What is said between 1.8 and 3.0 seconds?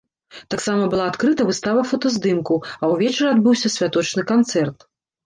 фотаздымкаў, а